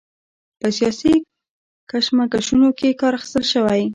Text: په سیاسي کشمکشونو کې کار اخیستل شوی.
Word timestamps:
په 0.59 0.67
سیاسي 0.77 1.13
کشمکشونو 1.89 2.69
کې 2.77 2.97
کار 3.01 3.13
اخیستل 3.17 3.43
شوی. 3.53 3.81